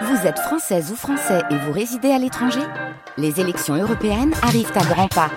[0.00, 2.62] Vous êtes française ou français et vous résidez à l'étranger
[3.18, 5.30] Les élections européennes arrivent à grands pas.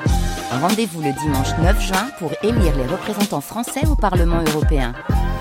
[0.50, 4.94] Rendez-vous le dimanche 9 juin pour élire les représentants français au Parlement européen.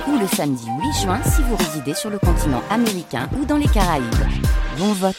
[0.08, 3.68] Ou le samedi 8 juin si vous résidez sur le continent américain ou dans les
[3.68, 4.04] Caraïbes.
[4.78, 5.14] Bon vote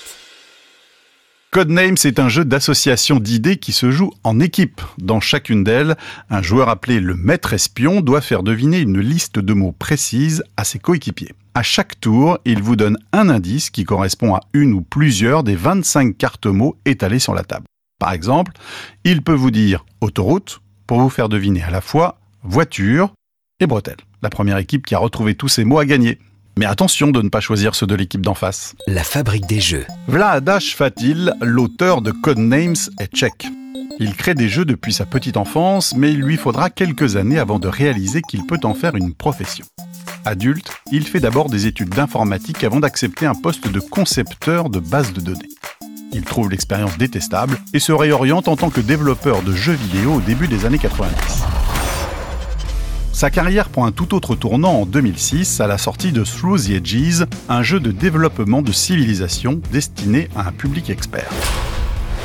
[1.51, 4.81] Codenames est un jeu d'association d'idées qui se joue en équipe.
[4.97, 5.95] Dans chacune d'elles,
[6.29, 10.65] un joueur appelé le maître espion doit faire deviner une liste de mots précise à
[10.65, 11.31] ses coéquipiers.
[11.57, 15.55] À chaque tour, il vous donne un indice qui correspond à une ou plusieurs des
[15.55, 17.65] 25 cartes mots étalées sur la table.
[17.97, 18.51] Par exemple,
[19.05, 23.13] il peut vous dire autoroute pour vous faire deviner à la fois voiture
[23.61, 23.95] et bretelle.
[24.21, 26.19] La première équipe qui a retrouvé tous ces mots a gagné.
[26.59, 28.75] Mais attention de ne pas choisir ceux de l'équipe d'en face.
[28.85, 29.85] La fabrique des jeux.
[30.09, 33.47] Vlaadash Fatil, l'auteur de Codenames, est tchèque.
[33.99, 37.59] Il crée des jeux depuis sa petite enfance, mais il lui faudra quelques années avant
[37.59, 39.65] de réaliser qu'il peut en faire une profession.
[40.27, 45.13] Adulte, il fait d'abord des études d'informatique avant d'accepter un poste de concepteur de bases
[45.13, 45.49] de données.
[46.13, 50.21] Il trouve l'expérience détestable et se réoriente en tant que développeur de jeux vidéo au
[50.21, 51.15] début des années 90.
[53.13, 56.69] Sa carrière prend un tout autre tournant en 2006 à la sortie de Through the
[56.71, 61.29] Edges, un jeu de développement de civilisation destiné à un public expert.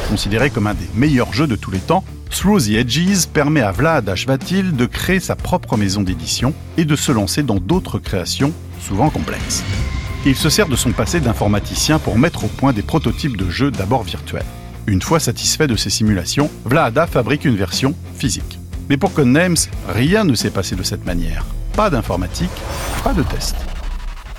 [0.09, 3.73] Considéré comme un des meilleurs jeux de tous les temps, Through the Edges permet à
[3.73, 8.53] Vlad Ashvatil de créer sa propre maison d'édition et de se lancer dans d'autres créations,
[8.81, 9.63] souvent complexes.
[10.25, 13.71] Il se sert de son passé d'informaticien pour mettre au point des prototypes de jeux
[13.71, 14.47] d'abord virtuels.
[14.87, 18.59] Une fois satisfait de ces simulations, Vlaada fabrique une version physique.
[18.89, 19.57] Mais pour Codenames,
[19.89, 21.45] rien ne s'est passé de cette manière.
[21.75, 22.51] Pas d'informatique,
[23.05, 23.57] pas de test.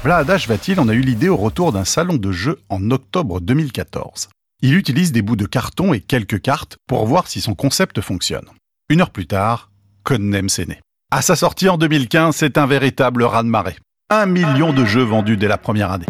[0.04, 4.30] Vlad Ashvatil en a eu l'idée au retour d'un salon de jeux en octobre 2014.
[4.64, 8.46] Il utilise des bouts de carton et quelques cartes pour voir si son concept fonctionne.
[8.90, 9.72] Une heure plus tard,
[10.04, 10.80] Codenames est né.
[11.10, 13.78] À sa sortie en 2015, c'est un véritable raz-de-marée.
[14.12, 16.06] Un million de jeux vendus dès la première année.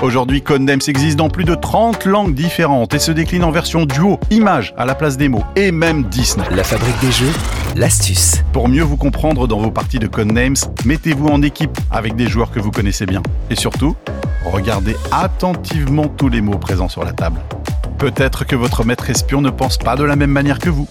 [0.00, 4.18] Aujourd'hui, Codenames existe dans plus de 30 langues différentes et se décline en version duo,
[4.30, 6.46] images à la place des mots, et même Disney.
[6.52, 7.32] La fabrique des jeux,
[7.76, 8.42] l'astuce.
[8.54, 12.50] Pour mieux vous comprendre dans vos parties de Codenames, mettez-vous en équipe avec des joueurs
[12.50, 13.22] que vous connaissez bien.
[13.50, 13.94] Et surtout,
[14.46, 17.40] regardez attentivement tous les mots présents sur la table.
[18.00, 20.88] Peut-être que votre maître espion ne pense pas de la même manière que vous.